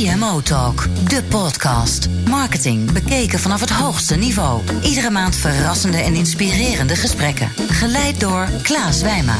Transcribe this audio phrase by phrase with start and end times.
[0.00, 2.08] CMO Talk, de podcast.
[2.28, 4.62] Marketing bekeken vanaf het hoogste niveau.
[4.82, 7.48] Iedere maand verrassende en inspirerende gesprekken.
[7.68, 9.36] Geleid door Klaas Wijma.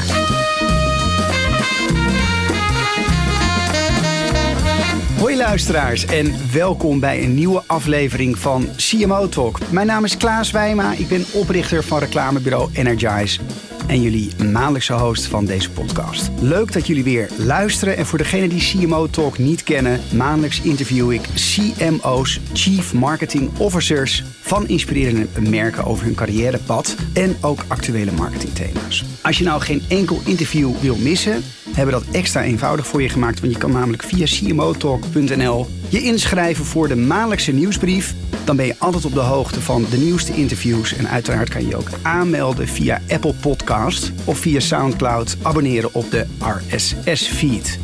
[5.18, 9.58] Hoi luisteraars en welkom bij een nieuwe aflevering van CMO Talk.
[9.70, 13.40] Mijn naam is Klaas Wijma, ik ben oprichter van reclamebureau Energize
[13.86, 16.30] en jullie maandelijkse host van deze podcast.
[16.40, 21.12] Leuk dat jullie weer luisteren en voor degenen die CMO Talk niet kennen, maandelijks interview
[21.12, 29.04] ik CMO's, Chief Marketing Officers van inspirerende merken over hun carrièrepad en ook actuele marketingthema's.
[29.22, 33.40] Als je nou geen enkel interview wil missen, hebben dat extra eenvoudig voor je gemaakt.
[33.40, 38.14] Want je kan namelijk via cmotalk.nl je inschrijven voor de maandelijkse nieuwsbrief.
[38.44, 40.96] Dan ben je altijd op de hoogte van de nieuwste interviews.
[40.96, 45.36] En uiteraard kan je je ook aanmelden via Apple Podcast of via Soundcloud.
[45.42, 47.78] Abonneren op de RSS-feed.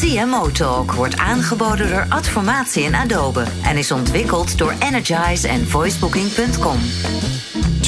[0.00, 6.78] CMO Talk wordt aangeboden door Adformatie en Adobe en is ontwikkeld door Energize en voicebooking.com.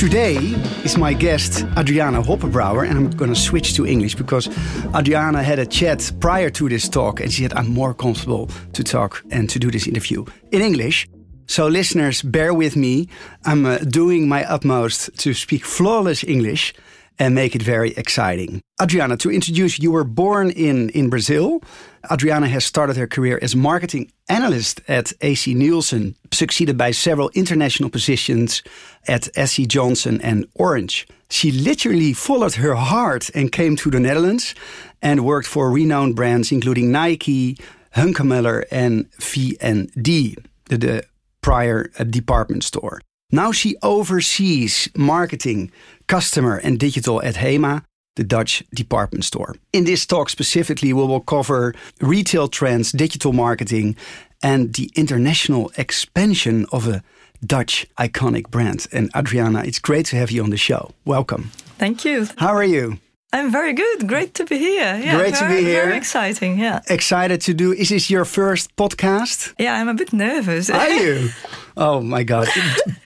[0.02, 0.34] Today
[0.82, 4.48] is my guest Adriana Hoppenbrouwer, and I'm going to switch to English because
[4.96, 8.82] Adriana had a chat prior to this talk, and she said I'm more comfortable to
[8.82, 11.08] talk and to do this interview in English.
[11.46, 13.06] So, listeners, bear with me.
[13.44, 16.74] I'm uh, doing my utmost to speak flawless English
[17.18, 18.60] and make it very exciting.
[18.80, 21.62] Adriana, to introduce you were born in, in Brazil.
[22.10, 27.90] Adriana has started her career as marketing analyst at AC Nielsen, succeeded by several international
[27.90, 28.62] positions
[29.06, 31.06] at SC Johnson and Orange.
[31.30, 34.54] She literally followed her heart and came to the Netherlands
[35.00, 37.56] and worked for renowned brands including Nike,
[37.94, 40.36] Hunkemöller and V&D,
[40.68, 41.04] the, the
[41.40, 43.00] prior uh, department store.
[43.30, 45.72] Now she oversees marketing,
[46.12, 47.84] customer and digital at HEMA,
[48.16, 49.54] the Dutch department store.
[49.72, 53.96] In this talk specifically, we will cover retail trends, digital marketing,
[54.42, 57.02] and the international expansion of a
[57.40, 58.86] Dutch iconic brand.
[58.92, 60.90] And Adriana, it's great to have you on the show.
[61.06, 61.50] Welcome.
[61.78, 62.28] Thank you.
[62.36, 62.98] How are you?
[63.34, 64.06] I'm very good.
[64.06, 65.00] Great to be here.
[65.02, 65.84] Yeah, Great to very, be here.
[65.84, 66.58] Very exciting.
[66.58, 66.80] Yeah.
[66.88, 67.72] Excited to do.
[67.72, 69.54] Is this your first podcast?
[69.58, 70.70] Yeah, I'm a bit nervous.
[70.70, 71.30] Are you?
[71.74, 72.48] Oh my God!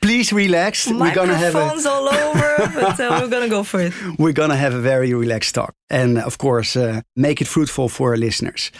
[0.00, 0.88] Please relax.
[0.88, 3.92] we're gonna have a Microphones all over, but uh, we're gonna go for it.
[4.18, 8.10] we're gonna have a very relaxed talk, and of course, uh, make it fruitful for
[8.10, 8.72] our listeners.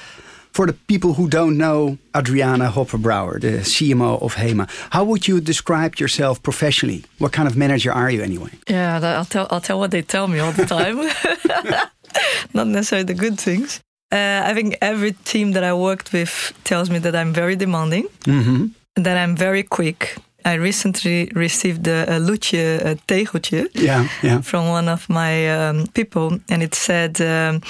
[0.57, 5.39] For the people who don't know Adriana Hoppenbrouwer, the CMO of HEMA, how would you
[5.41, 7.03] describe yourself professionally?
[7.19, 8.51] What kind of manager are you anyway?
[8.67, 9.47] Yeah, I'll tell.
[9.51, 10.97] I'll tell what they tell me all the time.
[12.55, 13.81] Not necessarily the good things.
[14.11, 18.09] Uh, I think every team that I worked with tells me that I'm very demanding,
[18.25, 18.67] Mm-hmm.
[19.05, 20.17] that I'm very quick.
[20.45, 23.69] I recently received a, a Loetje a tegeltje.
[23.75, 24.41] Yeah, yeah.
[24.43, 27.61] from one of my um, people, and it said, um,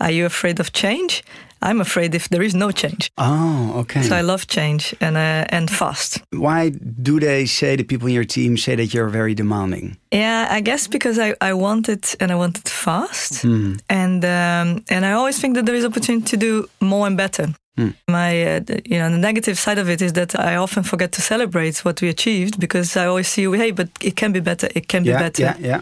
[0.00, 1.22] "Are you afraid of change?"
[1.62, 3.10] I'm afraid if there is no change.
[3.18, 4.02] Oh, okay.
[4.02, 6.22] So I love change and uh, and fast.
[6.32, 6.70] Why
[7.02, 9.96] do they say the people in your team say that you're very demanding?
[10.12, 13.74] Yeah, I guess because I, I want it and I want it fast, Hmm.
[13.88, 17.46] and um, and I always think that there is opportunity to do more and better.
[17.76, 17.90] Hmm.
[18.08, 21.20] My, uh, you know, the negative side of it is that I often forget to
[21.20, 24.68] celebrate what we achieved because I always see, hey, but it can be better.
[24.74, 25.42] It can be better.
[25.42, 25.80] yeah, yeah.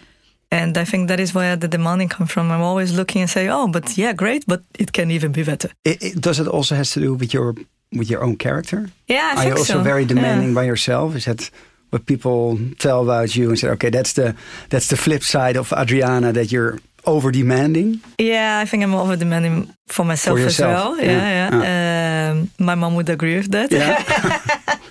[0.50, 2.50] And I think that is where the demanding comes from.
[2.50, 5.68] I'm always looking and say, oh, but yeah, great, but it can even be better.
[5.84, 7.54] It, it, does it also has to do with your
[7.92, 8.88] with your own character?
[9.06, 9.82] Yeah, I Are you also so.
[9.82, 10.54] very demanding Yeah.
[10.60, 11.14] by yourself?
[11.16, 11.50] Is that
[11.90, 14.34] what people tell about you and say, okay, that's the
[14.68, 18.00] that's the flip side of Adriana that you're over demanding?
[18.18, 20.96] Yeah, I think I'm over demanding for myself For as well.
[20.98, 22.30] Yeah, yeah.
[22.30, 23.70] Um, my mom would agree with that.
[23.72, 24.02] Yeah.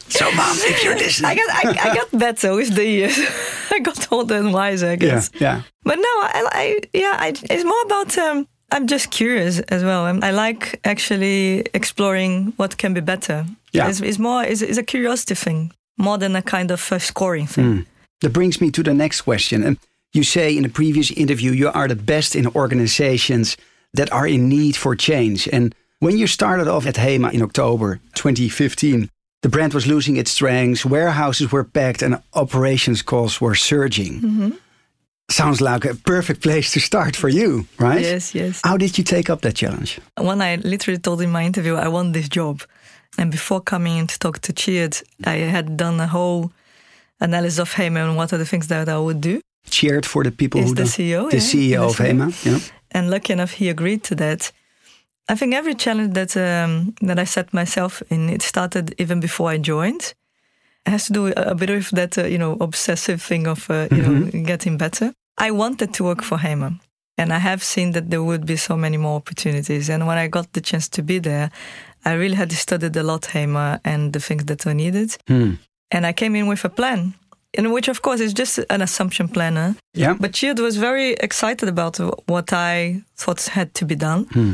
[0.09, 3.17] so, mom, if you're listening, I got I, I got better with the years.
[3.71, 5.31] I got older and wiser, I yeah, guess.
[5.39, 9.83] yeah, But no, I, I yeah, I, it's more about um, I'm just curious as
[9.83, 10.05] well.
[10.05, 13.45] I'm, I like actually exploring what can be better.
[13.73, 13.89] Yeah.
[13.89, 17.47] it's, it's more it's, it's a curiosity thing more than a kind of uh, scoring
[17.47, 17.65] thing.
[17.65, 17.81] Hmm.
[18.21, 19.63] That brings me to the next question.
[19.63, 19.77] And
[20.13, 23.57] you say in the previous interview, you are the best in organizations
[23.93, 25.47] that are in need for change.
[25.51, 29.09] And when you started off at HEMA in October 2015,
[29.41, 34.21] the brand was losing its strengths, warehouses were packed, and operations costs were surging.
[34.21, 34.49] Mm-hmm.
[35.29, 38.01] Sounds like a perfect place to start for you, right?
[38.01, 38.61] Yes, yes.
[38.63, 39.99] How did you take up that challenge?
[40.17, 42.61] When I literally told in my interview I want this job,
[43.17, 46.51] and before coming in to talk to Tjeerd, I had done a whole
[47.19, 49.41] analysis of HEMA and what are the things that I would do.
[49.69, 52.05] Tjeerd for the people Is who the CEO, the yeah, CEO the of CEO.
[52.05, 52.45] HEMA.
[52.45, 52.59] Yeah.
[52.91, 54.51] And lucky enough, he agreed to that.
[55.29, 59.49] I think every challenge that um, that I set myself in, it started even before
[59.49, 60.13] I joined.
[60.85, 63.89] It has to do a, bit with that, uh, you know, obsessive thing of, uh,
[63.91, 65.13] you know, getting better.
[65.37, 66.79] I wanted to work for HEMA.
[67.17, 69.89] And I have seen that there would be so many more opportunities.
[69.89, 71.49] And when I got the chance to be there,
[72.05, 75.17] I really had studied a lot HEMA and the things that were needed.
[75.27, 75.55] Hmm.
[75.91, 77.15] And I came in with a plan,
[77.53, 79.75] in which, of course, is just an assumption planner.
[79.93, 80.15] Yeah.
[80.19, 81.97] But Tjeerd was very excited about
[82.27, 84.25] what I thought had to be done.
[84.25, 84.53] Hmm.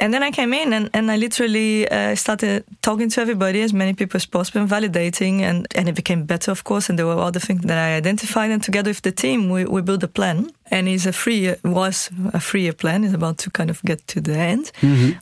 [0.00, 3.72] And then I came in and, and I literally uh, started talking to everybody, as
[3.72, 5.40] many people as possible, and validating.
[5.40, 6.88] And, and it became better, of course.
[6.88, 8.50] And there were other things that I identified.
[8.52, 10.50] And together with the team, we, we built a plan.
[10.70, 13.02] And it's a three was a three year plan.
[13.04, 14.70] It's about to kind of get to the end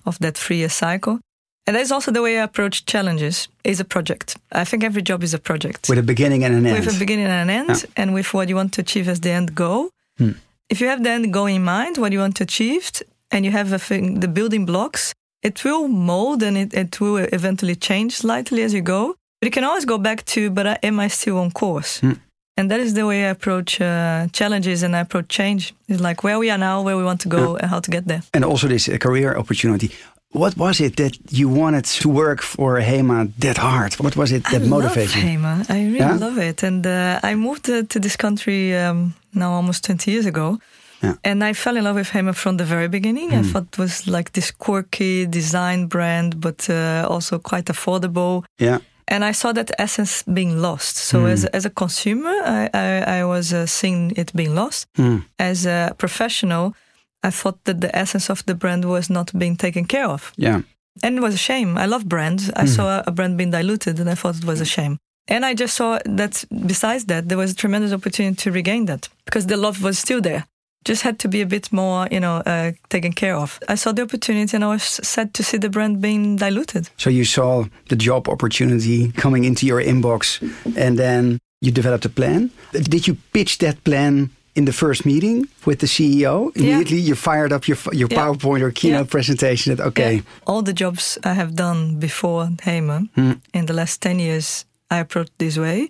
[0.05, 1.21] of that three year cycle.
[1.67, 3.49] And that's also the way I approach challenges.
[3.65, 4.37] Is a project.
[4.53, 6.79] I think every job is a project With a beginning and an end.
[6.87, 7.91] with a beginning and an end, Yeah.
[7.97, 9.89] and with what you want to achieve as the end goal.
[10.19, 10.33] Hmm.
[10.69, 12.91] If you have the end goal in mind, what you want to achieve,
[13.31, 15.13] and you have a thing, the building blocks,
[15.43, 19.15] it will mold and it, it will eventually change slightly as you go.
[19.41, 22.01] But you can always go back to, but I, am I still on course?
[22.01, 22.13] Hmm.
[22.59, 25.75] And that is the way I approach uh, challenges and I approach change.
[25.89, 28.07] It's like where we are now, where we want to go, and how to get
[28.07, 28.23] there.
[28.33, 29.91] and also this uh, career opportunity.
[30.31, 33.95] What was it that you wanted to work for HEMA that hard?
[34.01, 35.39] What was it that I motivated love you?
[35.39, 35.65] HEMA.
[35.71, 36.17] I really Yeah?
[36.19, 36.63] love it.
[36.63, 40.59] And uh, I moved uh, to this country um, now almost 20 years ago.
[41.03, 41.15] Yeah.
[41.25, 43.33] And I fell in love with HEMA from the very beginning.
[43.33, 48.45] I thought it was like this quirky design brand, but uh, also quite affordable.
[48.59, 48.79] Yeah.
[49.09, 50.97] And I saw that essence being lost.
[50.97, 54.89] So as, as a consumer, I, I, I was uh, seeing it being lost.
[54.97, 55.19] Hmm.
[55.39, 56.75] As a professional,
[57.23, 60.33] I thought that the essence of the brand was not being taken care of.
[60.37, 60.63] Yeah.
[61.03, 61.79] And it was a shame.
[61.79, 62.51] I love brands.
[62.57, 64.99] I saw a brand being diluted and I thought it was a shame.
[65.29, 69.09] And I just saw that besides that, there was a tremendous opportunity to regain that
[69.25, 70.47] because the love was still there.
[70.89, 73.59] Just had to be a bit more, you know, uh, taken care of.
[73.69, 76.89] I saw the opportunity and I was sad to see the brand being diluted.
[76.97, 80.41] So you saw the job opportunity coming into your inbox
[80.77, 82.51] and then you developed a plan.
[82.73, 86.51] Did you pitch that plan in the first meeting with the CEO?
[86.57, 88.19] Immediately you fired up your your Yeah.
[88.19, 89.11] PowerPoint or keynote Yeah.
[89.11, 90.23] presentation that okay, Yeah.
[90.47, 93.09] All the jobs I have done before HEMA
[93.53, 95.89] in the last 10 years, I approached this way.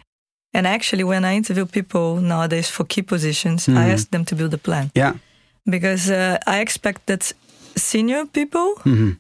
[0.57, 4.55] And actually, when I interview people nowadays for key positions, I ask them to build
[4.55, 4.91] a plan.
[4.95, 5.13] yeah.
[5.69, 6.17] because uh,
[6.57, 7.35] I expect that
[7.75, 8.69] senior people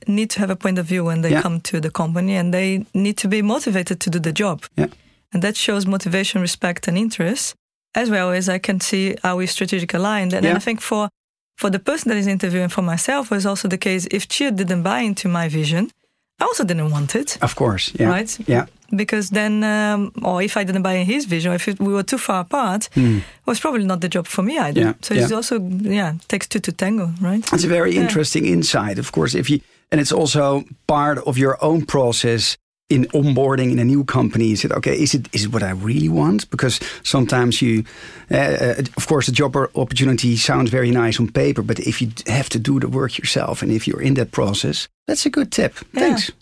[0.06, 1.42] need to have a point of view when they Yeah.
[1.42, 4.58] come to the company and they need to be motivated to do the job.
[4.76, 4.88] Yeah.
[5.32, 7.54] And that shows motivation, respect, and interest,
[7.94, 10.32] as well as I can see how we strategic aligned.
[10.34, 10.56] And, Yeah.
[10.56, 11.08] I think for
[11.60, 14.06] for the person that is interviewing for myself was also the case.
[14.10, 15.90] If Tjeerd didn't buy into my vision,
[16.40, 17.38] I also didn't want it.
[17.40, 17.92] Of course.
[17.98, 18.12] Yeah.
[18.16, 18.38] Right?
[18.46, 18.66] Yeah.
[18.94, 22.18] Because then, um, or if I didn't buy his vision, if it, we were too
[22.18, 24.80] far apart, it was probably not the job for me either.
[24.80, 27.44] Yeah, So it's also, yeah, takes two to tango, right?
[27.52, 28.02] It's a very Yeah.
[28.02, 29.34] interesting insight, of course.
[29.34, 29.60] If you
[29.92, 32.56] and it's also part of your own process
[32.88, 34.52] in onboarding in a new company.
[34.52, 36.48] is it okay, is it is it what I really want?
[36.50, 37.84] Because sometimes you,
[38.30, 42.10] uh, uh, of course, the job opportunity sounds very nice on paper, but if you
[42.26, 45.50] have to do the work yourself and if you're in that process, that's a good
[45.50, 45.74] tip.
[45.92, 46.00] Yeah.
[46.00, 46.32] Thanks.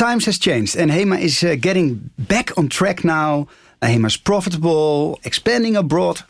[0.00, 3.46] Times has changed, and Hema is uh, getting back on track now.
[3.82, 6.22] Uh, Hema's profitable, expanding abroad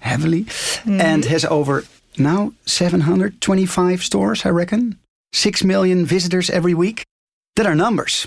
[0.00, 0.46] heavily,
[0.86, 1.84] and has over
[2.16, 4.96] now 725 stores, I reckon.
[5.34, 7.02] Six million visitors every week.
[7.56, 8.26] That are numbers.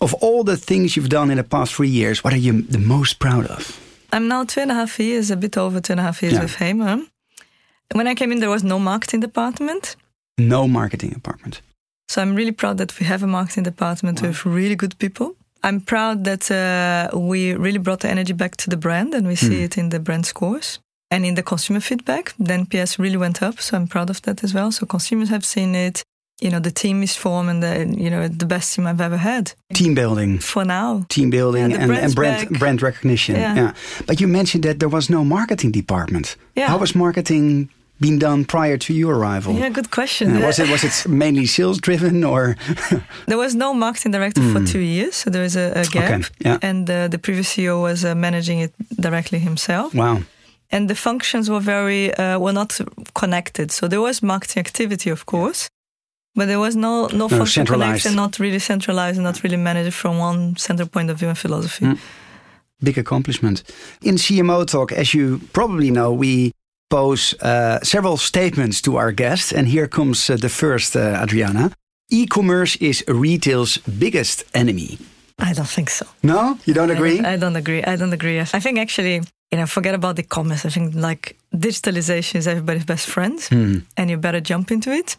[0.00, 2.78] Of all the things you've done in the past three years, what are you the
[2.78, 3.80] most proud of?
[4.12, 6.34] I'm now two and a half years, a bit over two and a half years
[6.34, 6.42] Yeah.
[6.42, 7.04] with HEMA.
[7.92, 9.96] When I came in, there was no marketing department.
[10.38, 11.60] No marketing department.
[12.08, 15.34] So I'm really proud that we have a marketing department with really good people.
[15.62, 19.34] I'm proud that uh, we really brought the energy back to the brand and we
[19.36, 20.78] see it in the brand scores
[21.10, 22.32] and in the consumer feedback.
[22.38, 23.60] The NPS really went up.
[23.60, 24.72] So I'm proud of that as well.
[24.72, 26.02] So consumers have seen it.
[26.40, 29.16] You know, the team is formed and the, you know, the best team I've ever
[29.16, 30.38] had Team building.
[30.38, 31.04] for now.
[31.08, 32.58] Team building Yeah, and, and brand back.
[32.60, 33.34] brand recognition.
[33.34, 33.72] Yeah.
[34.06, 36.36] But you mentioned that there was no marketing department.
[36.54, 36.68] Yeah.
[36.68, 37.68] How was marketing
[38.00, 39.54] being done prior to your arrival?
[39.54, 40.36] Yeah, good question.
[40.36, 42.56] Uh, was it was it mainly sales driven or
[43.26, 46.08] There was no marketing director for two years, so there is a, a gap.
[46.08, 46.14] Hmm.
[46.14, 46.58] Okay, yeah.
[46.62, 49.94] And uh, the previous CEO was uh, managing it directly himself.
[49.94, 50.20] wow?
[50.70, 52.80] And the functions were very uh, were not
[53.14, 53.70] connected.
[53.70, 55.68] So there was marketing activity, of course,
[56.34, 58.02] but there was no no, function centralized.
[58.02, 61.38] connection, not really centralized, and not really managed from one central point of view and
[61.38, 61.86] philosophy.
[61.86, 61.94] Hmm.
[62.80, 63.64] Big accomplishment.
[64.02, 66.52] In CMO Talk, as you probably know, we
[66.90, 69.52] pose uh, several statements to our guests.
[69.52, 71.70] And here comes uh, the first, uh, Adriana.
[72.10, 74.98] E commerce is retail's biggest enemy.
[75.38, 76.06] I don't think so.
[76.22, 76.58] No?
[76.64, 77.20] You don't agree?
[77.20, 77.84] I, I don't agree.
[77.84, 78.40] I don't agree.
[78.40, 80.64] I think actually, you know, forget about the commerce.
[80.64, 83.78] I think like digitalization is everybody's best friend, Hmm.
[83.96, 85.16] and you better jump into it.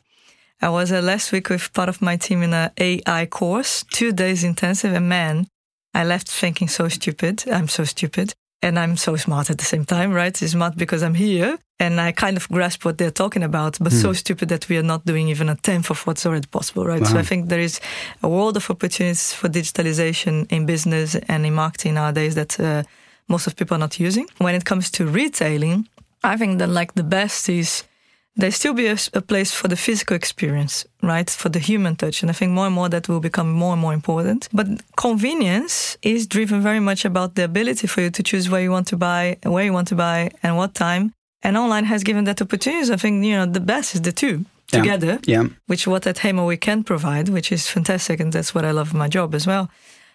[0.62, 4.12] I was uh, last week with part of my team in a AI course, two
[4.12, 5.48] days intensive, and man,
[5.94, 7.44] I left thinking so stupid.
[7.50, 8.34] I'm so stupid.
[8.62, 10.42] And I'm so smart at the same time, right?
[10.42, 13.94] It's smart because I'm here and I kind of grasp what they're talking about, but
[13.94, 17.06] so stupid that we are not doing even a tenth of what's already possible, right?
[17.08, 17.80] So I think there is
[18.22, 22.84] a world of opportunities for digitalization in business and in marketing nowadays that uh,
[23.30, 24.28] most of people are not using.
[24.40, 25.88] When it comes to retailing,
[26.22, 27.84] I think that like the best is
[28.40, 31.30] there still be a place for the physical experience, right?
[31.30, 32.22] For the human touch.
[32.24, 34.48] And I think more and more that will become more and more important.
[34.54, 38.72] But convenience is driven very much about the ability for you to choose where you
[38.72, 41.12] want to buy, where you want to buy, and what time.
[41.44, 42.86] And online has given that opportunity.
[42.86, 45.44] So I think, you know, the best is the two together, Yeah.
[45.68, 48.20] which what at HEMA we can provide, which is fantastic.
[48.20, 49.68] And that's what I love in my job as well.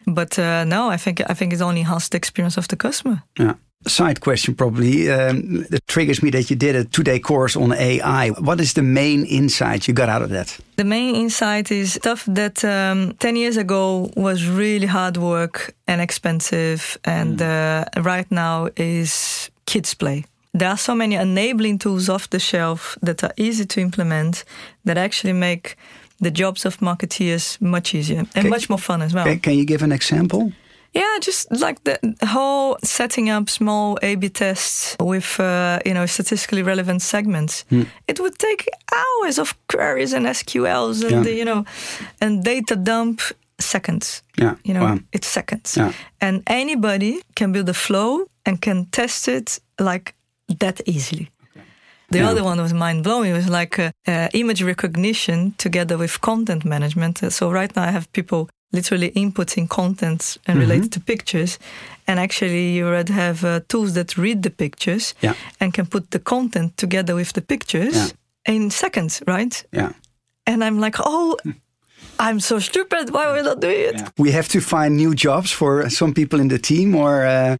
[0.06, 3.22] But uh, no, I think I think it's only enhanced the experience of the customer.
[3.38, 3.54] Yeah.
[3.86, 5.10] Side question probably.
[5.10, 8.30] Um, it triggers me that you did a two-day course on AI.
[8.30, 10.58] What is the main insight you got out of that?
[10.76, 16.00] The main insight is stuff that um, 10 years ago was really hard work and
[16.00, 20.24] expensive, and uh, right now is kids' play.
[20.52, 24.44] There are so many enabling tools off the shelf that are easy to implement
[24.84, 25.76] that actually make
[26.20, 28.48] the jobs of marketeers much easier and Okay.
[28.48, 29.24] much more fun as well.
[29.26, 30.52] Can, can you give an example?
[30.94, 36.62] Yeah, just like the whole setting up small A/B tests with uh, you know statistically
[36.62, 37.64] relevant segments.
[38.06, 41.22] It would take hours of queries and SQLs and Yeah.
[41.24, 41.64] the, you know,
[42.20, 43.20] and data dump
[43.58, 44.22] seconds.
[44.38, 44.54] Yeah.
[44.64, 44.98] You know, Wow.
[45.12, 45.92] it's seconds, Yeah.
[46.20, 50.14] and anybody can build a flow and can test it like
[50.60, 51.28] that easily.
[52.10, 52.30] The Yeah.
[52.30, 53.30] other one was mind blowing.
[53.30, 57.18] It was like uh, uh, image recognition together with content management.
[57.32, 60.70] So right now I have people literally inputting content and Mm-hmm.
[60.70, 61.58] related to pictures,
[62.06, 65.34] and actually you already have uh, tools that read the pictures Yeah.
[65.60, 68.54] and can put the content together with the pictures Yeah.
[68.54, 69.64] in seconds, right?
[69.72, 69.92] Yeah.
[70.46, 71.36] And I'm like, oh,
[72.18, 73.10] I'm so stupid.
[73.10, 74.02] Why are we not doing it?
[74.18, 77.56] We have to find new jobs for some people in the team, or uh,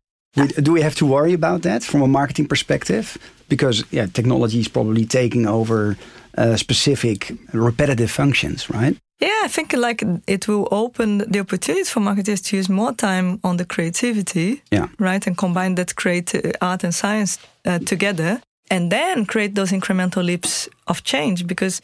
[0.63, 3.17] do we have to worry about that from a marketing perspective?
[3.49, 5.97] Because yeah, technology is probably taking over
[6.39, 8.97] uh, specific repetitive functions, right?
[9.21, 13.39] Yeah, I think like it will open the opportunities for marketers to use more time
[13.45, 14.89] on the creativity, Yeah.
[14.99, 18.41] right, and combine that creative art and science uh, together,
[18.71, 21.47] and then create those incremental leaps of change.
[21.47, 21.81] Because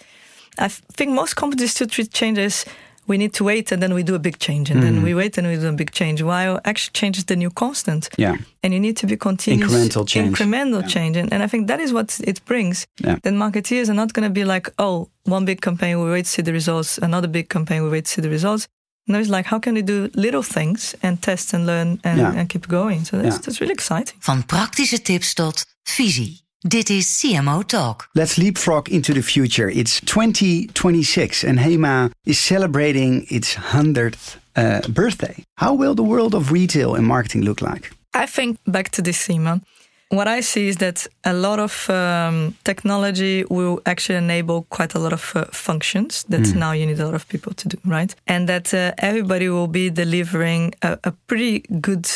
[0.58, 2.64] I think most companies still treat change as
[3.06, 5.04] we need to wait and then we do a big change, and then mm-hmm.
[5.04, 6.22] we wait and we do a big change.
[6.22, 8.36] While actually change is the new constant, Yeah.
[8.62, 10.36] and you need to be continuous Incremental change.
[10.38, 12.86] incremental change, and, and I think that is what it brings.
[13.04, 13.16] Yeah.
[13.22, 16.30] Then marketeers are not going to be like, oh, one big campaign, we wait to
[16.30, 16.98] see the results.
[16.98, 18.68] Another big campaign, we wait to see the results.
[19.06, 22.32] No, it's like, how can we do little things and test and learn and, Yeah.
[22.38, 23.04] and keep going?
[23.04, 23.42] So that's, Yeah.
[23.42, 24.18] that's really exciting.
[24.20, 25.64] Van praktische tips tot
[25.96, 26.38] visie.
[26.68, 28.08] Dit is CMO Talk.
[28.12, 29.70] Let's leapfrog into the future.
[29.70, 35.42] It's 2026 and Hema is celebrating its 100th uh, birthday.
[35.54, 37.90] How will the world of retail and marketing look like?
[38.12, 39.62] I think back to this theme.
[40.10, 44.98] What I see is that a lot of um, technology will actually enable quite a
[44.98, 48.14] lot of uh, functions that now you need a lot of people to do, right?
[48.26, 52.06] And that uh, everybody will be delivering a, a pretty good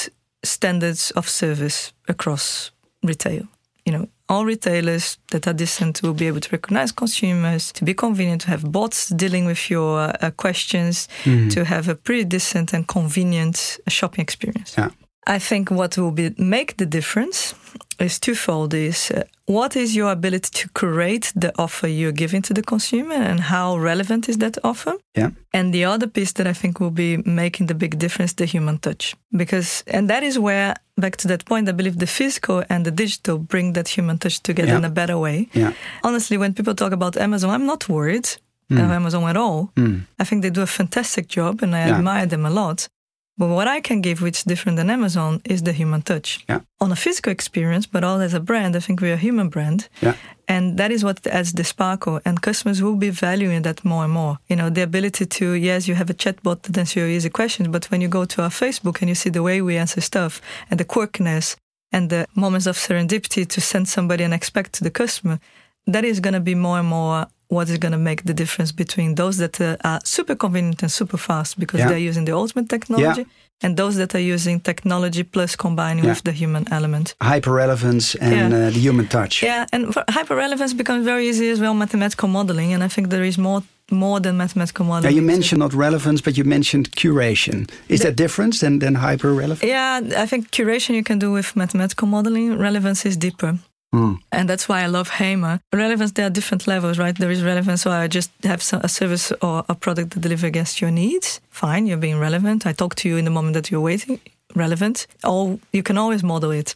[0.43, 2.73] standards of service across
[3.03, 3.47] retail.
[3.87, 7.95] You know, all retailers that are decent will be able to recognize consumers, to be
[7.95, 11.09] convenient, to have bots dealing with your uh, questions,
[11.51, 14.75] to have a pretty decent and convenient shopping experience.
[14.79, 14.91] Yeah.
[15.27, 17.55] I think what will be make the difference
[17.99, 22.55] is twofold: is uh, what is your ability to curate the offer you're giving to
[22.55, 24.95] the consumer, and how relevant is that offer?
[25.17, 25.31] Yeah.
[25.53, 28.79] And the other piece that I think will be making the big difference, the human
[28.79, 29.15] touch.
[29.37, 32.91] Because, and that is where, back to that point, I believe the physical and the
[32.91, 34.79] digital bring that human touch together Yeah.
[34.79, 35.49] in a better way.
[35.53, 35.73] Yeah.
[36.03, 38.29] Honestly, when people talk about Amazon, I'm not worried
[38.71, 39.71] of Amazon at all.
[40.19, 41.97] I think they do a fantastic job and I Yeah.
[41.99, 42.89] admire them a lot.
[43.37, 46.45] But what I can give, which is different than Amazon, is the human touch.
[46.49, 46.61] Yeah.
[46.81, 49.89] On a physical experience, but all as a brand, I think we're a human brand.
[50.01, 50.15] Yeah.
[50.47, 52.21] And that is what adds the sparkle.
[52.25, 54.39] And customers will be valuing that more and more.
[54.49, 57.69] You know, the ability to, yes, you have a chatbot that answers your easy questions,
[57.69, 60.41] but when you go to our Facebook and you see the way we answer stuff
[60.71, 61.57] and the quirkiness
[61.91, 65.41] and the moments of serendipity to send somebody unexpected to the customer,
[65.87, 67.27] that is going to be more and more
[67.57, 70.91] what is going to make the difference between those that uh, are super convenient and
[71.01, 71.89] super fast because Yeah.
[71.91, 73.25] they're using the ultimate technology
[73.63, 76.13] and those that are using technology plus combining Yeah.
[76.13, 77.07] with the human element.
[77.33, 78.67] Hyper relevance and Yeah.
[78.67, 79.35] uh, the human touch.
[79.43, 79.83] Yeah, and
[80.17, 83.63] hyper relevance becomes very easy as well mathematical modeling, and I think there is more
[83.91, 85.17] more than mathematical Now modeling.
[85.17, 87.69] you mentioned not relevance, but you mentioned curation.
[87.89, 89.63] Is that different than, than hyper relevance?
[89.63, 92.57] Yeah, I think curation you can do with mathematical modeling.
[92.59, 93.59] Relevance is deeper.
[93.95, 94.15] Hmm.
[94.33, 95.61] And that's why I love HEMA.
[95.73, 97.17] Relevance, there are different levels, right?
[97.17, 100.47] There is relevance, so I just have some, a service or a product that deliver
[100.49, 101.41] against your needs.
[101.51, 102.67] Fine, you're being relevant.
[102.67, 104.19] I talk to you in the moment that you're waiting
[104.55, 105.07] relevant.
[105.23, 106.75] All you can always model it,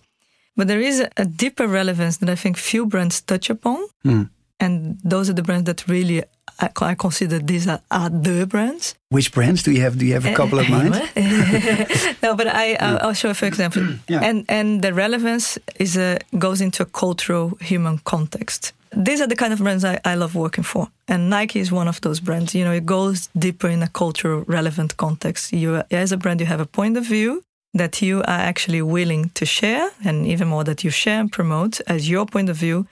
[0.57, 4.29] but there is a, a deeper relevance that I think few brands touch upon, Mm.
[4.61, 6.23] And those are the brands that really
[6.61, 8.95] I, I consider these are, are the brands.
[9.11, 9.99] Which brands do you have?
[9.99, 11.11] Do you have a couple of eh, mind?
[11.17, 13.87] Eh, no, but I I'll, I'll show a few examples.
[14.09, 14.21] Yeah.
[14.23, 18.73] And and the relevance is a goes into a cultural human context.
[18.97, 21.89] These are the kind of brands I, I love working for, and Nike is one
[21.89, 22.55] of those brands.
[22.55, 25.53] You know, it goes deeper in a cultural relevant context.
[25.53, 27.43] You, as a brand, you have a point of view
[27.75, 31.81] that you are actually willing to share, and even more that you share and promote
[31.87, 32.87] as your point of view,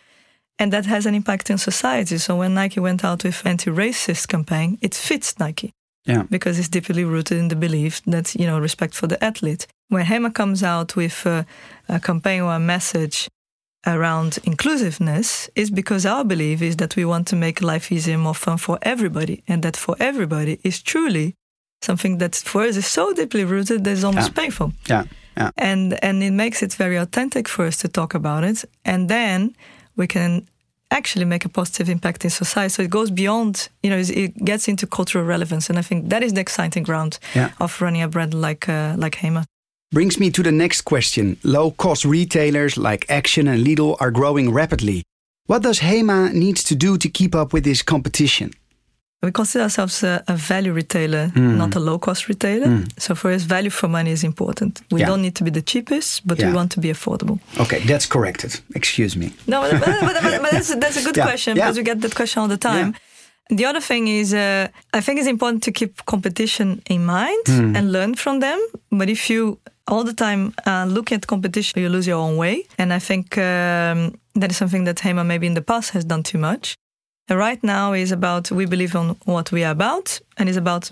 [0.59, 2.19] and that has an impact in society.
[2.19, 5.71] So when Nike went out with anti-racist campaign, it fits Nike
[6.07, 6.23] Yeah.
[6.31, 9.67] because it's deeply rooted in the belief that you know respect for the athlete.
[9.89, 11.45] When Hema comes out with a,
[11.89, 13.29] a campaign or a message
[13.87, 18.23] around inclusiveness, is because our belief is that we want to make life easier and
[18.23, 21.35] more fun for everybody, and that for everybody is truly
[21.83, 24.43] something that for us is so deeply rooted that it's almost Yeah.
[24.43, 25.05] painful Yeah.
[25.37, 25.51] Yeah.
[25.57, 29.55] and and it makes it very authentic for us to talk about it and then
[29.97, 30.47] we can
[30.91, 34.69] actually make a positive impact in society so it goes beyond you know it gets
[34.69, 37.51] into cultural relevance and i think that is the exciting ground Yeah.
[37.59, 39.45] of running a brand like uh, like hema
[39.93, 41.37] Brings me to the next question.
[41.45, 45.05] Low cost retailers like Action and Lidl are growing rapidly.
[45.47, 48.51] What does HEMA needs to do to keep up with this competition?
[49.27, 51.57] We consider ourselves a, a value retailer Mm.
[51.63, 52.71] not a low cost retailer
[53.05, 55.09] so for us value for money is important we Yeah.
[55.11, 56.49] don't need to be the cheapest but Yeah.
[56.49, 58.51] we want to be affordable Okay, that's corrected.
[58.81, 59.27] Excuse me.
[59.53, 62.15] No, but, but, but, but, that's, that's a good Yeah, question because we get that
[62.21, 62.89] question all the time.
[63.59, 64.67] The other thing is, uh,
[64.99, 67.77] I think it's important to keep competition in mind Hmm.
[67.77, 68.59] and learn from them.
[68.99, 69.59] But if you
[69.93, 72.55] all the time uh, look at competition, you lose your own way.
[72.81, 73.99] And I think um,
[74.41, 76.75] that is something that Hema maybe in the past has done too much.
[77.29, 80.91] And right now is about we believe on what we are about and is about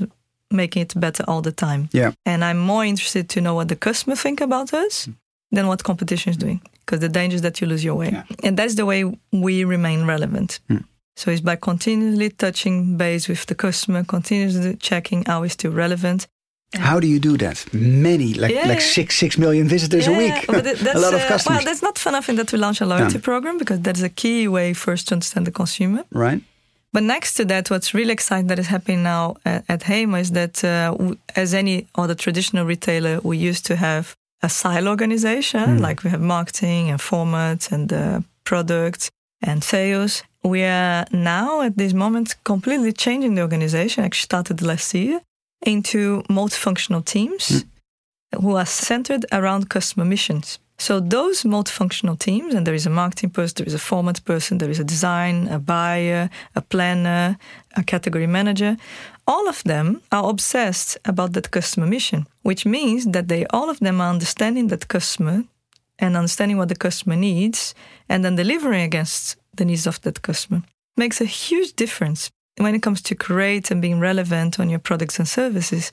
[0.51, 1.89] making it better all the time.
[1.93, 2.13] Yeah.
[2.25, 5.13] And I'm more interested to know what the customer think about us hmm.
[5.53, 6.61] than what competition is doing.
[6.81, 8.11] Because the danger is that you lose your way.
[8.13, 8.25] Yeah.
[8.43, 10.61] And that's the way we remain relevant.
[10.69, 10.79] Hmm.
[11.17, 16.27] So it's by continually touching base with the customer, continuously checking are we still relevant.
[16.79, 17.65] How do you do that?
[17.73, 18.93] Many, like Yeah, like yeah.
[18.93, 20.47] six six million visitors a week.
[20.47, 22.59] but that's, a lot of uh, customers, Well, that's not fun enough in that we
[22.59, 23.25] launch a loyalty Yeah.
[23.25, 26.03] program because that's a key way first to understand the consumer.
[26.11, 26.41] right?
[26.93, 30.31] But next to that, what's really exciting that is happening now at, at Hema is
[30.31, 30.97] that, uh,
[31.35, 36.21] as any other traditional retailer, we used to have a silo organization, like we have
[36.23, 39.11] marketing and formats and uh, products
[39.43, 40.23] and sales.
[40.45, 44.05] We are now at this moment completely changing the organization.
[44.05, 45.21] Actually, started last year
[45.65, 48.41] into multifunctional teams hmm.
[48.41, 50.59] who are centered around customer missions.
[50.79, 54.59] So those multifunctional teams, and there is a marketing person, there is a format person,
[54.59, 57.39] there is a design, a buyer, a planner,
[57.77, 58.77] a category manager,
[59.27, 63.79] all of them are obsessed about that customer mission, which means that they all of
[63.81, 65.45] them are understanding that customer
[65.99, 67.75] and understanding what the customer needs
[68.09, 70.63] and then delivering against the needs of that customer.
[70.97, 75.19] Makes a huge difference when it comes to create and being relevant on your products
[75.19, 75.93] and services.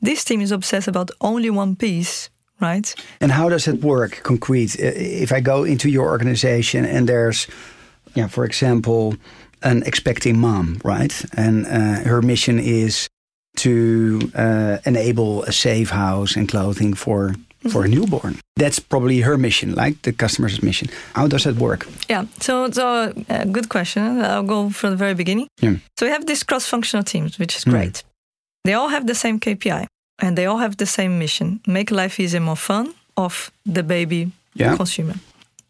[0.00, 2.94] This team is obsessed about only one piece, right?
[3.20, 4.76] And how does it work concrete?
[4.78, 7.46] If I go into your organization and there's,
[8.14, 9.14] yeah, for example,
[9.62, 11.24] an expecting mom, right?
[11.36, 13.08] And uh, her mission is
[13.56, 17.34] to uh, enable a safe house and clothing for
[17.70, 18.38] for a newborn.
[18.56, 20.88] That's probably her mission, like the customer's mission.
[21.14, 21.86] How does that work?
[22.08, 22.24] Yeah.
[22.40, 24.20] So, so uh, good question.
[24.20, 25.48] I'll go from the very beginning.
[25.60, 25.76] Yeah.
[25.98, 28.02] So we have these cross-functional teams, which is great.
[28.64, 29.86] They all have the same KPI
[30.20, 34.30] and they all have the same mission: make life easier, more fun of the baby
[34.54, 34.76] Yeah.
[34.76, 35.14] consumer.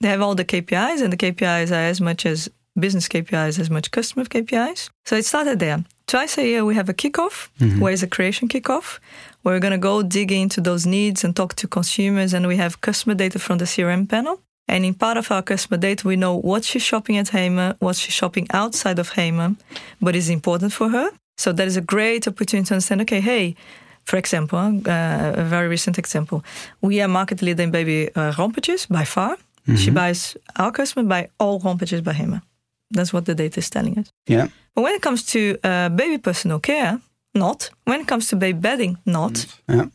[0.00, 3.70] They have all the KPIs, and the KPIs are as much as business KPIs as
[3.70, 4.90] much customer KPIs.
[5.06, 5.84] So it started there.
[6.06, 7.48] Twice a year we have a kickoff,
[7.80, 8.98] where is a creation kickoff,
[9.44, 13.14] we're gonna go dig into those needs and talk to consumers, and we have customer
[13.14, 14.40] data from the CRM panel.
[14.68, 17.96] And in part of our customer data, we know what she's shopping at Hema, what
[17.96, 19.56] she's shopping outside of Hema,
[20.00, 21.10] but is important for her.
[21.36, 23.00] So that is a great opportunity to understand.
[23.02, 23.56] Okay, hey,
[24.04, 26.44] for example, uh, a very recent example,
[26.80, 29.36] we are market leader in baby uh, rompertjes by far.
[29.76, 32.42] She buys our customer buy all rompertjes by Hema.
[32.90, 34.10] That's what the data is telling us.
[34.26, 34.48] Yeah.
[34.74, 37.00] But when it comes to uh, baby personal care,
[37.34, 37.70] not.
[37.84, 39.46] When it comes to baby bedding, not.
[39.68, 39.86] Yeah.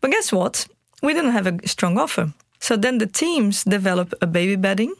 [0.00, 0.66] But guess what?
[1.02, 2.32] We didn't have a strong offer.
[2.60, 4.94] So then the teams develop a baby bedding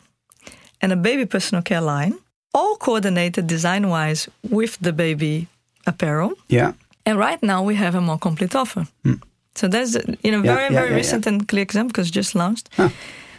[0.81, 2.15] and a baby personal care line,
[2.55, 5.47] all coordinated design wise with the baby
[5.87, 6.33] apparel.
[6.49, 6.73] Yeah.
[7.07, 8.87] And right now we have a more complete offer.
[9.05, 9.15] Hmm.
[9.55, 12.35] So that's you know Yeah, very yeah, very yeah, recent and clear example because just
[12.35, 12.69] launched.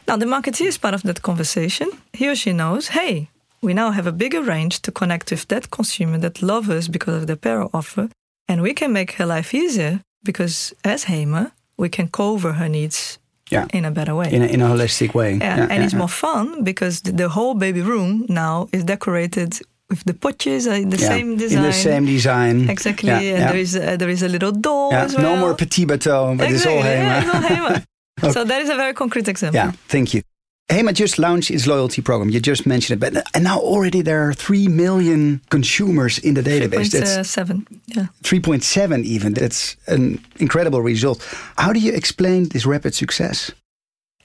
[0.07, 1.89] Now the marketeer is part of that conversation.
[2.13, 3.29] He or she knows, hey,
[3.61, 7.15] we now have a bigger range to connect with that consumer that loves us because
[7.21, 8.09] of the apparel offer,
[8.47, 13.19] and we can make her life easier because as Hema we can cover her needs
[13.51, 13.65] Yeah.
[13.73, 14.29] in a better way.
[14.31, 15.37] In a, in a holistic way.
[15.41, 20.03] Yeah, and it's more fun because the, the whole baby room now is decorated with
[20.05, 21.07] the potjes, uh, the Yeah.
[21.13, 21.57] same design.
[21.63, 22.69] In the same design.
[22.69, 23.47] Exactly, Yeah, and yeah.
[23.51, 25.35] there is a, there is a little doll Yeah, as well.
[25.35, 27.25] No more petit bateau, but exactly, it's all yeah, Hema.
[27.25, 27.83] it's all Hema.
[28.33, 29.57] So that is a very concrete example.
[29.59, 30.21] Yeah, thank you.
[30.69, 32.29] Hema just launched its loyalty program.
[32.29, 36.41] You just mentioned it, but and now already there are three million consumers in the
[36.41, 36.91] database.
[36.91, 38.07] That's 3.7, yeah.
[38.23, 39.33] 3.7 even.
[39.33, 41.21] That's an incredible result.
[41.57, 43.51] How do you explain this rapid success?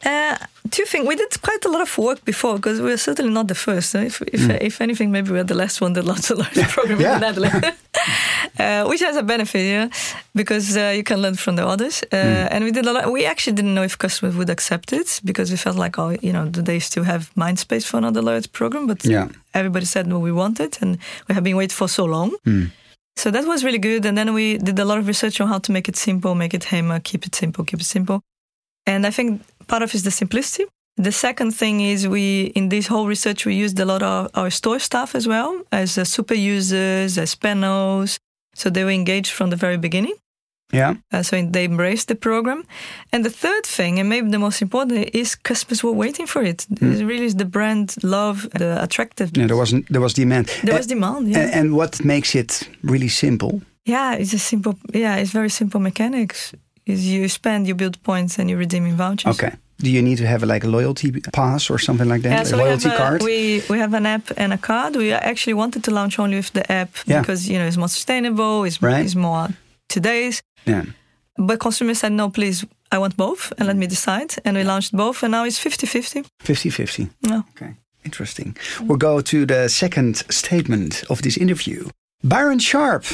[0.05, 0.37] Uh,
[0.71, 1.07] two things.
[1.09, 3.95] We did quite a lot of work before because we were certainly not the first.
[3.95, 7.03] If, if, if anything, maybe we're the last one that launched a large program Mm.
[7.03, 7.15] Yeah.
[7.15, 7.67] in the Netherlands,
[8.59, 9.89] uh, which has a benefit, yeah,
[10.35, 12.03] because uh, you can learn from the others.
[12.13, 12.49] Uh, Mm.
[12.53, 13.11] And we did a lot.
[13.13, 16.33] We actually didn't know if customers would accept it because we felt like, oh, you
[16.33, 18.87] know, do they still have mind space for another large program?
[18.87, 19.29] But Yeah.
[19.55, 22.31] everybody said no, we want it, and we have been waiting for so long.
[22.47, 22.71] Mm.
[23.17, 24.07] So that was really good.
[24.07, 26.55] And then we did a lot of research on how to make it simple, make
[26.55, 28.21] it HEMA, keep it simple, keep it simple.
[28.87, 30.65] And I think part of it is the simplicity.
[30.97, 34.51] The second thing is we, in this whole research, we used a lot of our
[34.51, 38.19] store staff as well as uh, super users, as panels.
[38.55, 40.15] So they were engaged from the very beginning.
[40.73, 40.95] Yeah.
[41.13, 42.65] Uh, so they embraced the program.
[43.13, 46.67] And the third thing, and maybe the most important, is customers were waiting for it.
[46.71, 49.39] It really is the brand love, the attractiveness.
[49.39, 50.47] Yeah, there wasn't there was demand.
[50.65, 51.39] There A- was demand, yeah.
[51.41, 53.63] And, and what makes it really simple?
[53.87, 54.75] Yeah, it's a simple.
[54.93, 56.53] Yeah, it's very simple mechanics.
[56.89, 59.35] Is you spend, you build points, and you redeem in vouchers.
[59.39, 59.53] Okay.
[59.81, 62.31] Do you need to have like a loyalty pass or something like that?
[62.33, 63.23] Yeah, a so we loyalty have a, card?
[63.23, 64.97] we we have an app and a card.
[64.97, 67.21] We actually wanted to launch only with the app Yeah.
[67.21, 68.65] because you know it's more sustainable.
[68.65, 69.05] It's, Right.
[69.05, 69.49] it's more
[69.89, 70.43] today's.
[70.67, 70.85] yeah.
[71.37, 72.67] But consumers said no, please.
[72.91, 73.91] I want both, and let me mm.
[73.91, 74.35] decide.
[74.45, 76.25] And we launched both, and now it's 50-50.
[76.43, 77.11] 50-50.
[77.21, 77.43] Yeah.
[77.51, 77.75] Okay.
[78.05, 78.57] Interesting.
[78.81, 81.91] We'll go to the second statement of this interview.
[82.25, 83.05] Byron Sharp,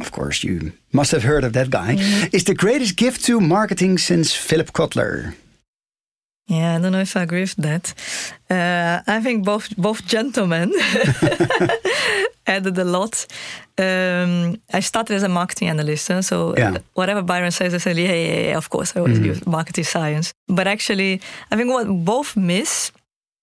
[0.00, 1.96] of course, you must have heard of that guy,
[2.32, 5.34] is the greatest gift to marketing since Philip Kotler.
[6.48, 7.92] Yeah, I don't know if I agree with that.
[8.48, 10.72] Uh, I think both both gentlemen
[12.46, 13.26] added a lot.
[13.78, 16.78] Um, I started as a marketing analyst, huh, so Yeah.
[16.94, 20.32] whatever Byron says, I say, yeah, yeah, yeah, of course, I always use marketing science.
[20.48, 22.92] But actually, I think what both miss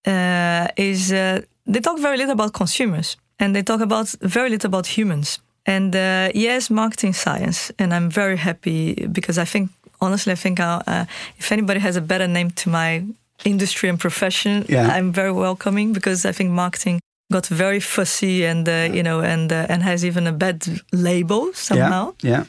[0.08, 4.68] uh, is uh, they talk very little about consumers and they talk about very little
[4.68, 5.39] about humans.
[5.65, 9.69] And uh, yes, marketing science, and I'm very happy because I think
[10.02, 11.06] honestly, I think uh, uh,
[11.38, 13.04] if anybody has a better name to my
[13.45, 14.88] industry and profession, Yeah.
[14.97, 16.99] I'm very welcoming because I think marketing
[17.32, 21.54] got very fussy and uh, you know and uh, and has even a bad label
[21.54, 22.13] somehow.
[22.21, 22.45] Yeah.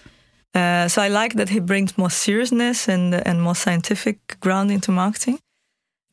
[0.54, 0.82] Yeah.
[0.84, 4.92] Uh, so I like that he brings more seriousness and and more scientific ground into
[4.92, 5.38] marketing.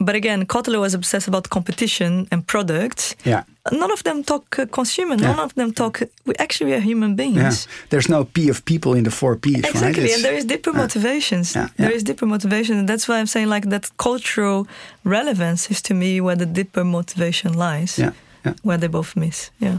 [0.05, 3.15] But again, Kotler was obsessed about competition and products.
[3.25, 3.43] Yeah.
[3.71, 5.15] None of them talk uh, consumer.
[5.15, 5.27] Yeah.
[5.35, 6.01] None of them talk.
[6.25, 7.37] We actually are human beings.
[7.37, 7.87] Yeah.
[7.89, 9.69] There's no P of people in the four P's, right?
[9.73, 11.53] Exactly, It's- and there is deeper motivations.
[11.55, 11.89] Yeah, yeah.
[11.95, 14.65] is deeper motivation, and that's why I'm saying like that cultural
[15.03, 17.97] relevance is to me where the deeper motivation lies.
[17.99, 18.11] yeah.
[18.45, 18.53] Yeah.
[18.63, 19.51] Where they both miss.
[19.59, 19.77] Yeah.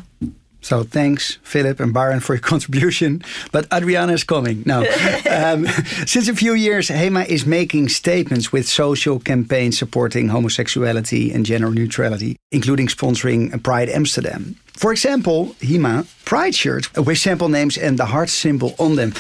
[0.63, 3.23] So thanks, Philip and Byron, for your contribution.
[3.51, 4.63] But Adriana is coming.
[4.65, 4.81] No.
[5.31, 5.67] um,
[6.07, 11.71] since a few years, HEMA is making statements with social campaigns supporting homosexuality and gender
[11.71, 14.57] neutrality, including sponsoring Pride Amsterdam.
[14.73, 19.13] For example, HEMA Pride shirts with sample names and the heart symbol on them.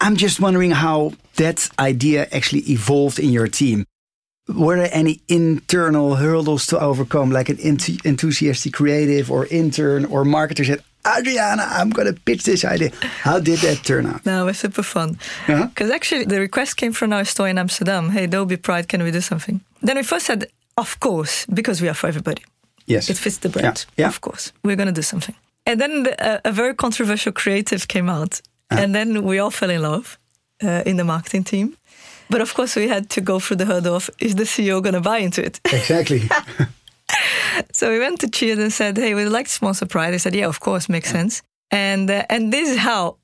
[0.00, 3.84] I'm just wondering how that idea actually evolved in your team.
[4.48, 10.24] Were there any internal hurdles to overcome, like an ent- enthusiastic creative or intern or
[10.24, 10.82] marketer said,
[11.18, 12.90] Adriana, I'm going to pitch this idea.
[13.22, 14.24] How did that turn out?
[14.24, 15.18] No, it was super fun.
[15.46, 18.10] Because actually, the request came from our store in Amsterdam.
[18.10, 19.60] Hey, Dolby Pride, can we do something?
[19.82, 22.42] Then we first said, of course, because we are for everybody.
[22.86, 23.08] Yes.
[23.10, 23.84] It fits the brand.
[23.96, 24.08] Yeah, yeah.
[24.08, 25.34] Of course, we're going to do something.
[25.64, 28.78] And then the, uh, a very controversial creative came out, Ah.
[28.82, 30.18] and then we all fell in love
[30.62, 31.76] uh, in the marketing team.
[32.30, 34.94] But of course, we had to go through the hurdle of is the CEO going
[34.94, 35.60] to buy into it?
[35.72, 36.28] Exactly.
[37.72, 40.34] so we went to Cheers and said, "Hey, we'd like to sponsor Pride." They said,
[40.34, 43.16] "Yeah, of course, makes sense." And uh, and this is how.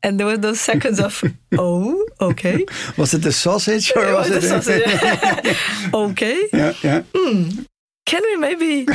[0.00, 1.24] And there were those seconds of,
[1.58, 2.64] oh, okay,
[2.96, 4.34] was it the sausage or was It it?
[4.36, 5.92] was the sausage.
[5.94, 6.48] okay.
[6.52, 7.02] yeah, yeah.
[8.06, 8.86] can we maybe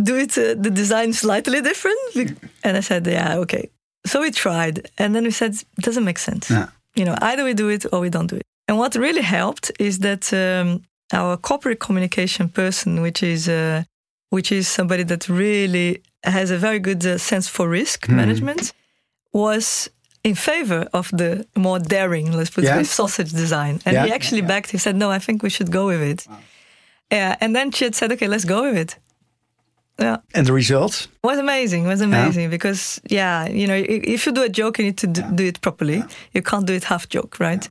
[0.00, 1.98] do it uh, the design slightly different
[2.62, 3.68] and i said yeah okay
[4.06, 6.68] so we tried and then we said it doesn't make sense Yeah.
[6.94, 9.72] you know either we do it or we don't do it and what really helped
[9.78, 13.82] is that um, our corporate communication person which is uh,
[14.30, 18.16] which is somebody that really has a very good uh, sense for risk Hmm.
[18.16, 18.72] management
[19.32, 19.90] was
[20.24, 22.80] in favor of the more daring let's put Yeah.
[22.80, 24.04] it sausage design and Yeah.
[24.06, 26.26] he actually backed he said no i think we should go with it
[27.10, 28.98] yeah, and then she had said, "Okay, let's go with it."
[29.98, 31.08] Yeah, And the results?
[31.24, 31.84] was amazing.
[31.86, 33.82] It was amazing because yeah, you know,
[34.14, 36.04] if you do a joke, you need to do, do it properly.
[36.34, 37.66] You can't do it half joke, right?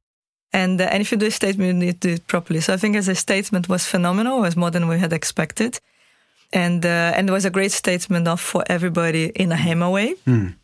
[0.53, 2.62] And, uh, and if you do a statement, you need to do it properly.
[2.62, 5.79] So I think as a statement was phenomenal, it was more than we had expected.
[6.53, 10.15] And, uh, and it was a great statement of for everybody in a HEMA way.
[10.25, 10.55] Mm.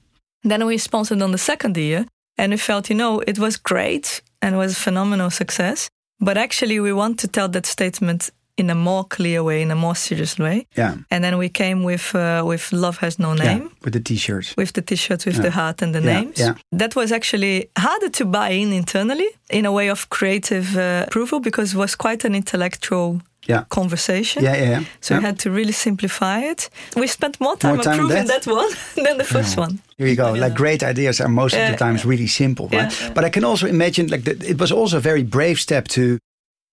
[0.43, 2.05] Then we sponsored on the second year
[2.37, 5.89] and we felt, you know, it was great and was a phenomenal success.
[6.19, 9.75] But actually, we want to tell that statement in a more clear way, in a
[9.75, 10.65] more serious way.
[10.77, 10.95] Yeah.
[11.09, 13.61] And then we came with uh, with Love Has No Name.
[13.61, 14.53] Yeah, with the t-shirts.
[14.55, 15.43] With the t-shirts with Yeah.
[15.43, 16.37] the heart and the Yeah, names.
[16.39, 16.53] yeah.
[16.79, 21.39] That was actually harder to buy in internally in a way of creative uh, approval
[21.39, 23.63] because it was quite an intellectual Yeah.
[23.69, 24.43] conversation.
[24.43, 24.83] Yeah, yeah, yeah.
[24.99, 25.19] So Yeah.
[25.21, 26.69] we had to really simplify it.
[26.95, 28.27] We spent more time More time that?
[28.27, 28.45] that?
[28.47, 28.69] one
[29.05, 29.79] than the first one.
[29.97, 30.31] Here you go.
[30.33, 33.11] Like great ideas are most of the times really simple, right?
[33.15, 36.17] But I can also imagine like that it was also a very brave step to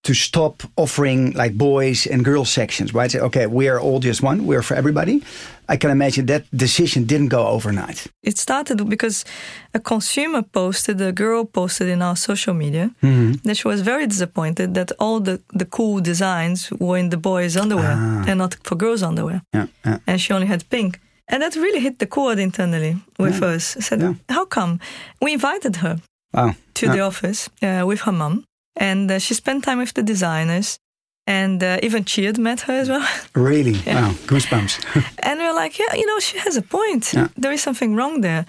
[0.03, 3.11] to stop offering like boys and girls sections, right?
[3.11, 4.45] Say, okay, we are all just one.
[4.47, 5.21] We're for everybody.
[5.69, 8.07] I can imagine that decision didn't go overnight.
[8.23, 9.25] It started because
[9.73, 13.31] a consumer posted, a girl posted in our social media Mm-hmm.
[13.43, 17.55] that she was very disappointed that all the, the cool designs were in the boys'
[17.55, 18.23] underwear Ah.
[18.27, 19.41] and not for girls' underwear.
[19.53, 19.97] Yeah, yeah.
[20.07, 20.99] And she only had pink.
[21.27, 23.55] And that really hit the chord internally with Yeah.
[23.55, 23.77] us.
[23.77, 24.01] I said.
[24.29, 24.79] How come?
[25.21, 25.97] We invited her
[26.33, 26.53] Wow.
[26.73, 28.43] to the office uh, with her mom,
[28.75, 30.79] and uh, she spent time with the designers.
[31.27, 33.07] And uh, even Tjeerd met her as well.
[33.35, 33.73] Really?
[33.85, 34.11] Wow.
[34.27, 34.83] Goosebumps.
[35.23, 37.13] And we are like, yeah, you know, she has a point.
[37.13, 37.27] Yeah.
[37.37, 38.45] There is something wrong there.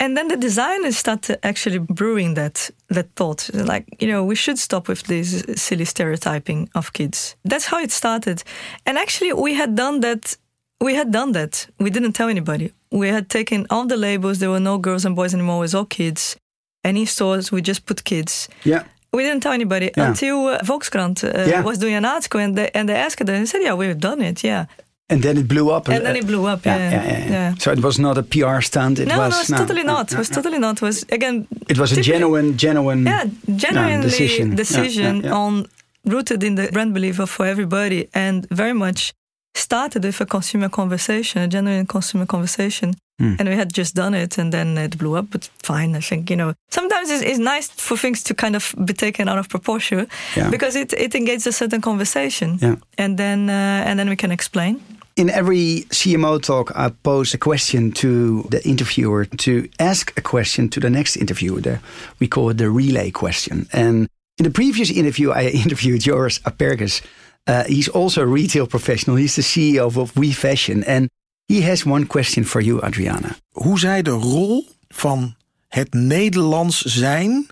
[0.00, 4.58] And then the designers started actually brewing that that thought, like you know, we should
[4.58, 7.36] stop with this silly stereotyping of kids.
[7.44, 8.42] That's how it started.
[8.86, 10.36] And actually, we had done that.
[10.80, 11.68] We had done that.
[11.78, 12.72] We didn't tell anybody.
[12.90, 14.38] We had taken all the labels.
[14.38, 15.56] There were no girls and boys anymore.
[15.58, 16.36] It was all kids.
[16.82, 18.48] Any stores, we just put kids.
[18.64, 18.82] yeah.
[19.16, 20.08] We didn't tell anybody Yeah.
[20.08, 21.64] until uh, Volkskrant uh, Yeah.
[21.64, 23.98] was doing an article, and they and they asked her, and they said, "Yeah, we've
[24.10, 24.38] done it.
[24.42, 24.64] Yeah."
[25.10, 25.88] And then it blew up.
[25.88, 26.64] And then it blew up.
[26.66, 27.54] Yeah, Yeah, yeah, yeah.
[27.58, 28.98] So it was not a PR stunt.
[28.98, 30.10] It no, was no, it's no, totally no, not.
[30.10, 30.74] no, It was totally not.
[30.76, 31.46] It was again.
[31.68, 33.04] It was a genuine, genuine.
[33.06, 33.24] Yeah,
[33.56, 34.54] genuinely decision.
[34.56, 35.66] decision, on
[36.04, 39.12] rooted in the brand belief of for everybody, and very much
[39.54, 42.94] started with a consumer conversation, a genuine consumer conversation.
[43.20, 43.34] Hmm.
[43.38, 45.26] And we had just done it, and then it blew up.
[45.30, 46.54] But fine, I think you know.
[46.70, 50.50] Sometimes it's, it's nice for things to kind of be taken out of proportion Yeah.
[50.50, 52.76] because it it engages a certain conversation, Yeah.
[52.98, 54.80] and then uh, and then we can explain.
[55.16, 60.68] In every CMO talk, I pose a question to the interviewer to ask a question
[60.70, 61.60] to the next interviewer.
[61.60, 61.78] The,
[62.18, 63.66] we call it the relay question.
[63.72, 67.00] And in the previous interview, I interviewed Joris Aperghis.
[67.46, 69.16] Uh, he's also a retail professional.
[69.16, 70.82] He's the CEO of We Fashion.
[70.84, 71.08] And
[71.46, 73.36] he has one question for you, Adriana.
[73.50, 75.34] hoe zij de rol van
[75.68, 77.46] het Nederlands zijn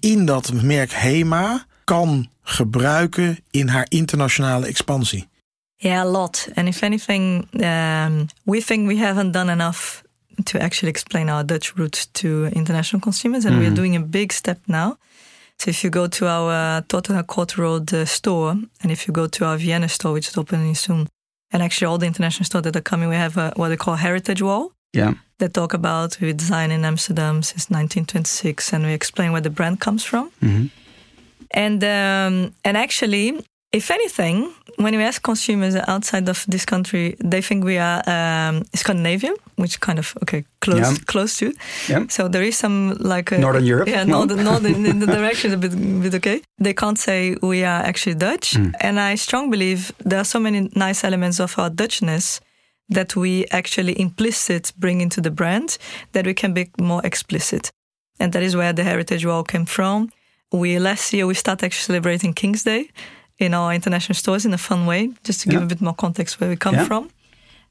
[0.00, 5.28] in dat merk HEMA kan gebruiken in haar internationale expansie.
[5.76, 6.48] Yeah, a lot.
[6.54, 10.02] And if anything, um, we think we haven't done enough
[10.44, 14.58] to actually explain our Dutch roots to international consumers, and we're doing a big step
[14.66, 14.96] now.
[15.56, 19.12] So if you go to our uh, Tottenham Court Road uh, store, and if you
[19.14, 21.08] go to our Vienna store, which is opening soon,
[21.52, 23.94] and actually all the international stores that are coming, we have a, what they call
[23.96, 25.14] heritage wall Yeah.
[25.38, 29.80] that talk about we design in Amsterdam since 1926, and we explain where the brand
[29.80, 30.30] comes from.
[30.40, 30.70] Mhm.
[31.50, 33.40] And um, and actually,
[33.72, 38.64] if anything, when we ask consumers outside of this country, they think we are um,
[38.74, 40.94] Scandinavian, which kind of okay close Yeah.
[41.06, 41.52] close to.
[41.88, 42.06] Yeah.
[42.08, 43.88] So there is some like a, Northern Europe?
[43.90, 44.18] Yeah, No?
[44.18, 46.40] northern, northern in the direction a bit, bit okay.
[46.64, 48.70] They can't say we are actually Dutch, Hmm.
[48.80, 52.40] and I strongly believe there are so many nice elements of our Dutchness
[52.94, 55.78] that we actually implicit bring into the brand
[56.12, 57.70] that we can be more explicit,
[58.20, 60.08] and that is where the heritage wall came from.
[60.52, 62.88] We last year we started actually celebrating King's Day
[63.38, 66.40] in our international stores in a fun way, just to give a bit more context
[66.40, 66.86] where we come Yeah.
[66.86, 67.08] from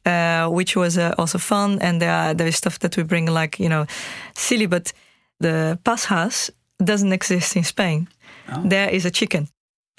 [0.07, 1.79] uh, which was uh, also fun.
[1.81, 3.85] And there, are, there is stuff that we bring, like, you know,
[4.33, 4.93] silly, but
[5.39, 6.49] the paashaas
[6.83, 8.07] doesn't exist in Spain.
[8.49, 8.61] Oh.
[8.65, 9.49] There is a chicken.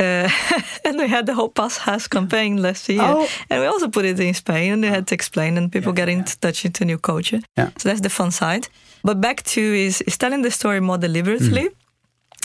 [0.01, 0.31] Uh,
[0.85, 3.03] and we had the whole paashaas campaign last year.
[3.03, 3.29] Oh.
[3.51, 6.09] And we also put it in Spain and they had to explain and people get
[6.09, 7.41] in touch into new culture.
[7.57, 7.71] Yeah.
[7.77, 8.69] So that's the fun side.
[9.03, 11.69] But back to is, is telling the story more deliberately,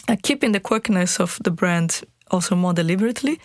[0.07, 3.39] uh, keeping the quirkiness of the brand also more deliberately.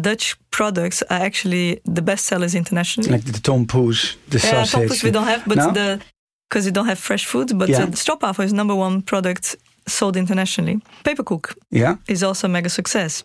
[0.00, 3.10] Dutch products are actually the best sellers internationally.
[3.10, 4.72] Like the Tom Poes, the Yeah, sausage.
[4.72, 5.70] toppers we don't have, but No?
[5.72, 6.00] the
[6.48, 7.58] because we don't have fresh food.
[7.58, 7.86] But Yeah.
[7.86, 9.56] the stroopwafel is number one product
[9.88, 10.80] sold internationally.
[11.04, 11.96] Papercook Yeah.
[12.06, 13.24] is also a mega success.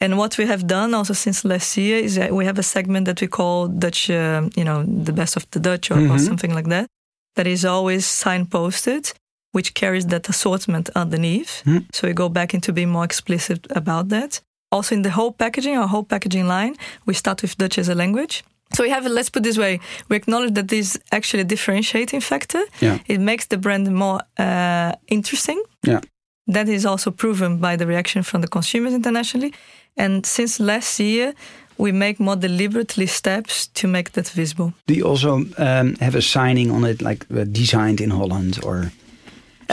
[0.00, 3.06] And what we have done also since last year is that we have a segment
[3.06, 6.26] that we call Dutch, uh, you know, the best of the Dutch or, or Mhm.
[6.26, 6.86] something like that.
[7.36, 9.12] That is always signposted,
[9.52, 11.62] which carries that assortment underneath.
[11.64, 11.78] Hmm.
[11.92, 14.40] So we go back into being more explicit about that.
[14.72, 16.74] Also in the whole packaging, our whole packaging line,
[17.06, 18.42] we start with Dutch as a language.
[18.72, 21.44] So we have, let's put it this way, we acknowledge that this is actually a
[21.44, 22.62] differentiating factor.
[22.80, 22.98] Yeah.
[23.06, 25.62] It makes the brand more uh, interesting.
[25.86, 26.00] Yeah.
[26.46, 29.52] That is also proven by the reaction from the consumers internationally.
[29.96, 31.34] And since last year,
[31.76, 34.72] we make more deliberately steps to make that visible.
[34.86, 38.90] Do you also um, have a signing on it, like uh, designed in Holland or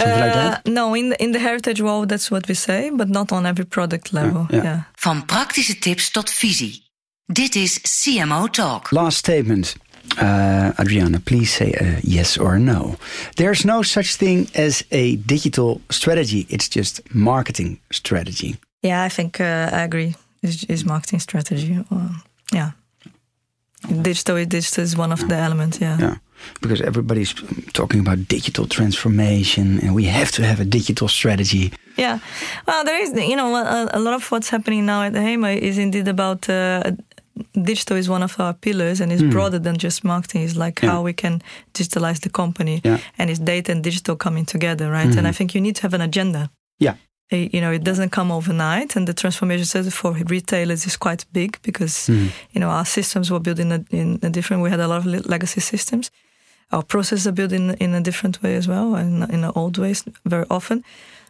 [0.06, 0.36] like?
[0.36, 3.46] Uh, no, in the, in the heritage world, that's what we say, but not on
[3.46, 4.48] every product level.
[4.50, 4.64] yeah.
[4.64, 4.82] yeah.
[5.04, 6.84] Van praktische tips tot visie.
[7.26, 8.92] Dit is CMO Talk.
[8.92, 9.76] Last statement.
[10.18, 12.96] Uh, Adriana, please say a yes or a no.
[13.36, 16.46] There's no such thing as a digital strategy.
[16.50, 18.56] It's just marketing strategy.
[18.82, 20.16] Yeah, I think uh, I agree.
[20.42, 21.78] Is is marketing strategy?
[21.92, 22.10] Uh,
[22.54, 22.72] yeah,
[24.02, 24.46] digital.
[24.46, 25.78] Digital is one of the elements.
[25.78, 26.00] Yeah.
[26.00, 26.16] Yeah.
[26.62, 27.34] Because everybody's
[27.74, 31.72] talking about digital transformation and we have to have a digital strategy.
[31.98, 32.20] Yeah.
[32.68, 35.58] Well, there is, you know, a, a lot of what's happening now at the HEMA
[35.58, 36.92] is indeed about uh,
[37.54, 40.44] digital is one of our pillars and is broader than just marketing.
[40.44, 40.86] It's like Hmm.
[40.86, 40.92] Yeah.
[40.94, 41.42] how we can
[41.74, 43.00] digitalize the company Yeah.
[43.18, 45.18] and it's data and digital coming together, right?
[45.18, 46.50] And I think you need to have an agenda.
[46.80, 46.96] Yeah.
[47.32, 51.26] Uh, You know, it doesn't come overnight, and the transformation service for retailers is quite
[51.32, 52.12] big because
[52.54, 54.64] you know our systems were built in a, in a different.
[54.64, 56.10] We had a lot of legacy systems.
[56.72, 59.78] Our processes are built in in a different way as well, and in the old
[59.78, 60.84] ways very often.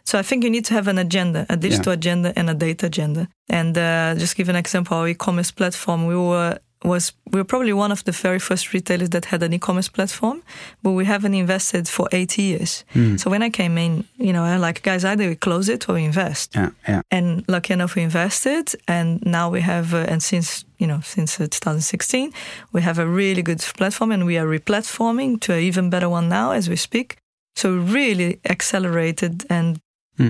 [0.04, 2.86] So I think you need to have an agenda, a digital agenda and a data
[2.86, 3.28] agenda.
[3.48, 7.72] And uh, just give an example, our e-commerce platform, we were was we were probably
[7.72, 10.42] one of the very first retailers that had an e-commerce platform,
[10.82, 12.84] but we haven't invested for eight years.
[13.18, 15.94] So when I came in, you know, I'm like, guys, either we close it or
[15.94, 16.54] we invest.
[16.54, 17.02] Yeah, yeah.
[17.10, 21.38] And lucky enough, we invested, and now we have, uh, and since you know, since
[21.38, 22.32] uh, 2016,
[22.72, 26.28] we have a really good platform, and we are replatforming to an even better one
[26.28, 27.16] now as we speak.
[27.56, 29.80] So really accelerated, and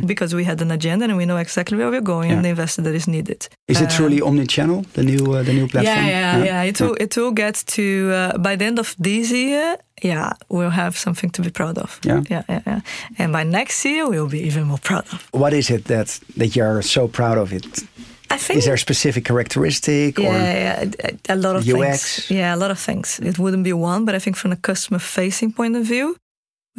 [0.06, 2.36] because we had an agenda and we know exactly where we're going, Yeah.
[2.36, 3.48] and the investor that is needed.
[3.68, 5.96] Is it truly omni-channel, the new uh, the new platform?
[6.06, 6.62] Yeah, yeah, yeah.
[6.70, 9.76] It will it will get to uh, by the end of this year.
[10.02, 11.98] Yeah, we'll have something to be proud of.
[12.04, 12.22] Yeah?
[12.30, 12.80] yeah, yeah, yeah.
[13.18, 15.28] And by next year, we'll be even more proud of.
[15.32, 17.84] What is it that that you're so proud of it?
[18.32, 21.76] I think Is there a specific characteristic or yeah, yeah, a, a lot of UX?
[21.76, 22.30] things.
[22.30, 23.18] Yeah, a lot of things.
[23.22, 26.14] It wouldn't be one, but I think from a customer facing point of view,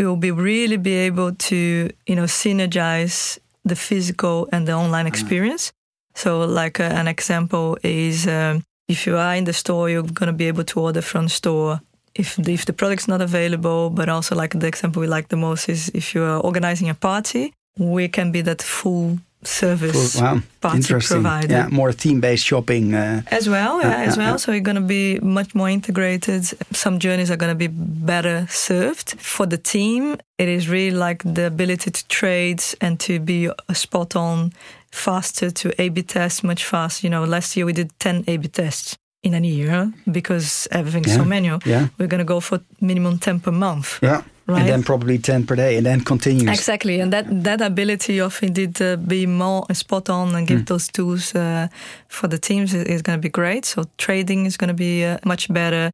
[0.01, 5.05] we will be really be able to you know synergize the physical and the online
[5.05, 5.71] experience.
[6.15, 10.27] So, like uh, an example is um, if you are in the store, you're going
[10.27, 11.81] to be able to order from the store.
[12.15, 15.37] If the, if the product's not available, but also like the example we like the
[15.37, 20.41] most is if you are organizing a party, we can be that full service Wow,
[20.61, 21.53] party provider.
[21.53, 22.93] Yeah, more theme-based shopping.
[22.93, 24.33] Uh, as well yeah, Yeah, as yeah, well.
[24.33, 24.37] yeah.
[24.37, 26.45] so you're going to be much more integrated.
[26.71, 29.19] Some journeys are going to be better served.
[29.19, 33.75] For the team it is really like the ability to trade and to be a
[33.75, 34.51] spot on
[34.91, 38.35] faster to a b test much faster you know last year we did 10 a
[38.37, 41.59] b tests in a year because everything's so manual.
[41.65, 41.87] yeah.
[41.99, 43.99] we're going to go for minimum 10 per month.
[44.01, 44.59] Yeah, Right.
[44.61, 46.49] and then probably ten per day, and then continues.
[46.59, 50.65] Exactly, and that that ability of indeed uh, be more spot on and give Hmm.
[50.65, 51.67] those tools uh,
[52.07, 53.65] for the teams is, is going to be great.
[53.65, 55.89] So trading is going to be uh, much better.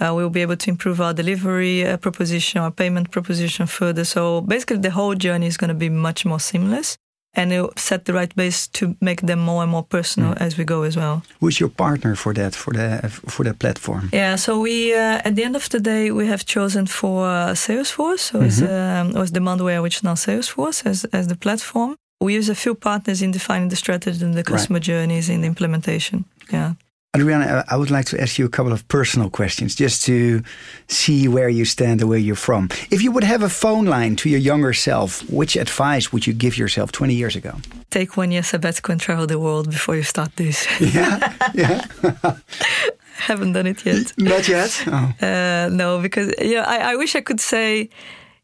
[0.00, 4.04] Uh, we'll be able to improve our delivery uh, proposition, our payment proposition further.
[4.04, 6.96] So basically, the whole journey is going to be much more seamless,
[7.34, 10.42] and it'll set the right base to make them more and more personal Hmm.
[10.42, 11.22] as we go as well.
[11.40, 14.08] Who's your partner for that for the for that platform?
[14.12, 17.54] Yeah, so we uh, at the end of the day we have chosen for uh,
[17.54, 21.94] Salesforce, so it's um, was Demandware, which is now Salesforce as as the platform.
[22.20, 25.46] We use a few partners in defining the strategy and the customer journeys in the
[25.46, 26.24] implementation.
[26.52, 26.72] Yeah.
[27.16, 30.42] Adriana, I- I would like to ask you a couple of personal questions just to
[30.88, 32.68] see where you stand and where you're from.
[32.90, 36.32] If you would have a phone line to your younger self, which advice would you
[36.32, 37.50] give yourself 20 years ago?
[37.90, 40.66] Take one year sabbatical and travel the world before you start this.
[40.80, 41.84] Yeah, yeah,
[43.28, 44.12] Haven't done it yet.
[44.16, 44.82] not yet.
[44.86, 45.12] Oh.
[45.26, 47.90] Uh, no, because yeah, I, I wish I could say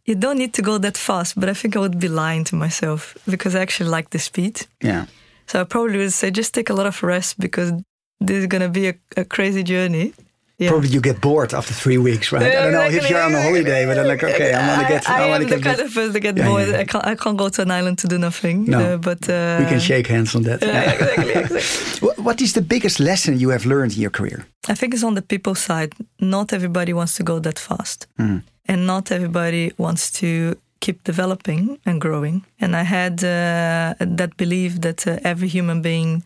[0.04, 2.54] you don't need to go that fast, but I think I would be lying to
[2.56, 4.66] myself because I actually like the speed.
[4.82, 5.06] Yeah,
[5.46, 7.72] So I probably would say just take a lot of rest because
[8.20, 10.12] this is going to be a, a crazy journey.
[10.60, 10.70] Yeah.
[10.70, 12.42] probably you get bored after three weeks, right?
[12.42, 14.88] I don't know if you're on a holiday, but I'm like, okay, I want to
[14.92, 15.76] get, I, I, I want am to the get.
[15.76, 16.68] kind of person that get Yeah, bored.
[16.68, 16.78] yeah.
[16.80, 17.06] I can't.
[17.06, 18.64] I can't go to an island to do nothing.
[18.64, 18.78] No.
[18.80, 20.60] Uh, but uh, we can shake hands on that.
[20.60, 22.24] Yeah, exactly, exactly.
[22.24, 24.44] What is the biggest lesson you have learned in your career?
[24.68, 25.94] I think it's on the people side.
[26.18, 28.38] Not everybody wants to go that fast, Hmm.
[28.66, 32.42] and not everybody wants to keep developing and growing.
[32.60, 36.24] And I had uh, that belief that uh, every human being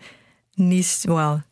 [0.57, 1.43] needs well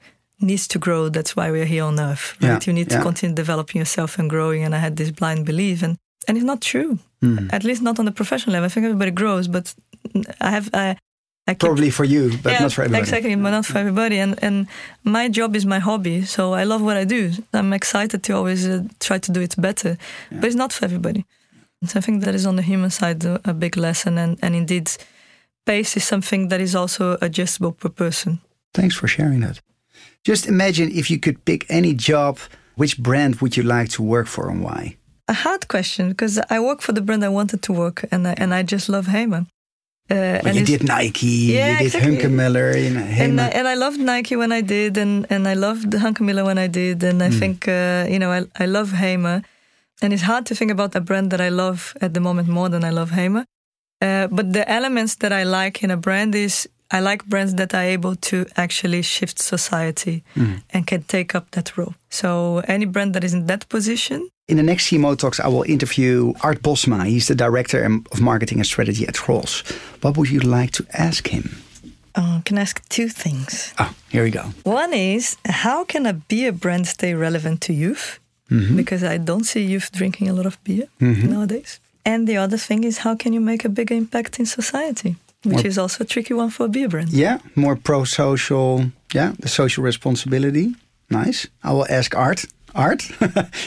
[0.41, 1.09] needs to grow.
[1.09, 2.37] That's why we're here on Earth.
[2.41, 2.49] Right?
[2.49, 2.99] Yeah, You need yeah.
[2.99, 4.65] to continue developing yourself and growing.
[4.65, 5.97] And I had this blind belief, and
[6.29, 6.99] and it's not true.
[7.23, 7.49] Hmm.
[7.51, 8.67] At least not on the professional level.
[8.67, 9.75] I think everybody grows, but
[10.41, 10.97] I have I.
[11.47, 13.01] I keep Probably for you, but yeah, not for everybody.
[13.03, 14.19] Exactly, but not for everybody.
[14.19, 14.67] And and
[15.03, 17.33] my job is my hobby, so I love what I do.
[17.53, 19.97] I'm excited to always uh, try to do it better,
[20.31, 21.25] but it's not for everybody.
[21.87, 24.55] So I think that is on the human side a, a big lesson, and and
[24.55, 24.91] indeed,
[25.65, 28.39] pace is something that is also adjustable per person.
[28.75, 29.61] Thanks for sharing that.
[30.25, 32.39] Just imagine if you could pick any job,
[32.77, 34.97] which brand would you like to work for and why?
[35.29, 38.35] A hard question because I work for the brand I wanted to work, and I,
[38.37, 39.47] and I just love Hema.
[40.11, 40.15] Uh,
[40.45, 42.17] and you did Nike, yeah, you did exactly.
[42.17, 43.21] Hunkemöller, you know, Hema.
[43.25, 46.59] And I, and I loved Nike when I did, and, and I loved Hunkemöller when
[46.59, 47.39] I did, and I Mm.
[47.39, 49.45] think uh, you know I, I love Hema,
[50.03, 52.69] and it's hard to think about a brand that I love at the moment more
[52.69, 53.45] than I love Hema.
[54.03, 57.73] Uh, but the elements that I like in a brand is I like brands that
[57.75, 60.63] are able to actually shift society Mm.
[60.75, 61.95] and can take up that role.
[62.11, 65.63] So any brand that is in that position, In the next CMO Talks, I will
[65.69, 67.05] interview Art Bosma.
[67.07, 69.63] He's the Director of Marketing and Strategy at Ross.
[70.03, 71.45] What would you like to ask him?
[72.17, 73.73] oh, can I ask two things.
[73.79, 74.43] Oh, here we go.
[74.65, 78.19] One is how can a beer brand stay relevant to youth?
[78.51, 78.77] Mm-hmm.
[78.77, 81.79] Because I don't see youth drinking a lot of beer nowadays.
[82.05, 85.15] And the other thing is how can you make a bigger impact in society?
[85.45, 87.11] Which is also a tricky one for a beer brand.
[87.11, 88.91] Yeah, more pro-social.
[89.15, 90.75] Yeah, the social responsibility.
[91.09, 91.47] Nice.
[91.65, 92.45] I will ask Art.
[92.75, 93.03] Art,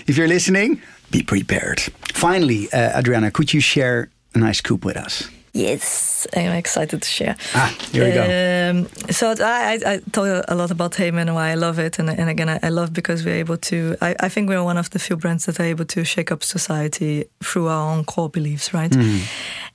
[0.08, 1.82] if you're listening, be prepared.
[2.14, 5.30] Finally, uh, Adriana, could you share a nice scoop with us?
[5.54, 7.36] Yes, I'm excited to share.
[7.54, 8.24] Ah, here we go.
[8.24, 12.00] Um, so I, I, I talk a lot about HEMA and why I love it,
[12.00, 13.96] and, and again, I, I love because we're able to.
[14.02, 16.44] I, I think we're one of the few brands that are able to shake up
[16.44, 18.96] society through our own core beliefs, right?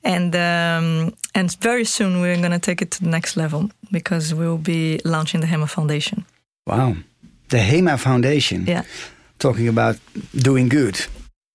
[0.03, 4.35] And um, and very soon we're going to take it to the next level because
[4.35, 6.25] we'll be launching the Hema Foundation.
[6.67, 6.97] Wow.
[7.51, 8.67] The HEMA Foundation.
[8.67, 8.83] Yeah.
[9.39, 9.97] Talking about
[10.35, 11.07] doing good.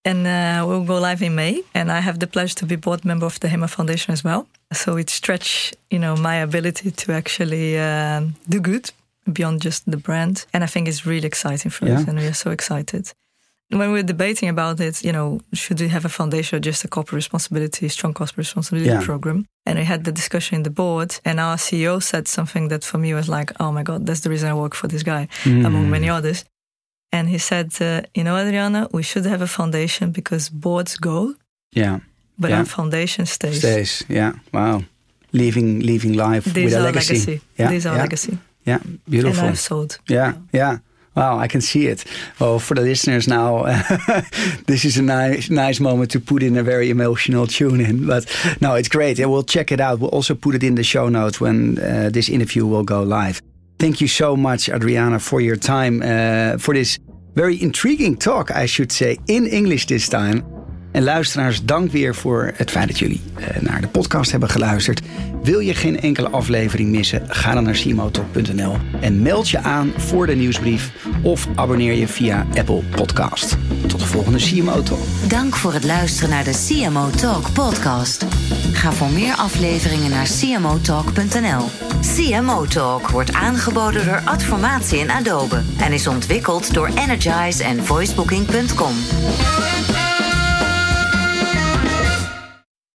[0.06, 3.06] And uh, we'll go live in May, and I have the pleasure to be board
[3.06, 4.48] member of the HEMA Foundation as well.
[4.74, 8.92] So it stretch, you know, my ability to actually um, do good
[9.32, 12.34] beyond just the brand, and I think it's really exciting for us, and we are
[12.34, 13.14] so excited.
[13.70, 16.84] When we were debating about it, you know, should we have a foundation or just
[16.84, 19.02] a corporate responsibility, strong corporate responsibility Yeah.
[19.02, 19.46] program?
[19.66, 22.98] And we had the discussion in the board, and our CEO said something that for
[22.98, 25.90] me was like, "Oh my god, that's the reason I work for this guy," among
[25.90, 26.44] many others.
[27.14, 27.86] And he said, uh,
[28.16, 31.34] "You know, Adriana, we should have a foundation because boards go,
[31.76, 32.00] Yeah.
[32.38, 32.60] but Yeah.
[32.60, 33.58] our foundation stays.
[33.60, 34.04] Stays.
[34.10, 34.32] Yeah.
[34.52, 34.82] Wow.
[35.32, 37.14] Leaving leaving life This with is a our legacy.
[37.14, 37.42] legacy.
[37.60, 37.70] Yeah.
[37.70, 38.02] This is our yeah.
[38.04, 38.38] legacy.
[38.66, 38.80] Yeah.
[39.10, 39.40] beautiful.
[39.44, 39.50] And.
[39.50, 39.98] I've sold.
[40.10, 40.78] Yeah, yeah.
[41.16, 42.06] Wow, I can see it.
[42.40, 43.66] Well, for the listeners now,
[44.66, 48.08] this is a nice, nice moment to put in a very emotional tune in.
[48.08, 48.26] But
[48.62, 49.20] no, it's great.
[49.20, 50.00] And we'll check it out.
[50.00, 53.42] We'll also put it in the show notes when uh, this interview will go live.
[53.80, 57.00] Thank you so much, Adriana, for your time, uh, for this
[57.36, 60.53] very intriguing talk, I should say, in English this time.
[60.94, 65.02] En luisteraars, dank weer voor het feit dat jullie eh, naar de podcast hebben geluisterd.
[65.44, 67.24] Wil je geen enkele aflevering missen?
[67.28, 70.92] Ga dan naar cmotalk.nl en meld je aan voor de nieuwsbrief
[71.22, 73.58] of abonneer je via Apple Podcast.
[73.88, 75.00] Tot de volgende CMO Talk.
[75.28, 78.26] Dank voor het luisteren naar de CMO Talk podcast.
[78.72, 81.70] Ga voor meer afleveringen naar cmotalk.nl.
[82.16, 88.94] CMO Talk wordt aangeboden door Adformatie en Adobe en is ontwikkeld door Energize en voicebooking.com.